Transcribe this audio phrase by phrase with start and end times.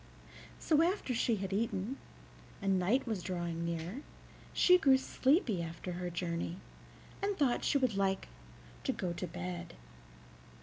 [0.57, 1.97] So after she had eaten,
[2.59, 4.01] and night was drawing near,
[4.51, 6.57] she grew sleepy after her journey,
[7.21, 8.27] and thought she would like
[8.83, 9.75] to go to bed.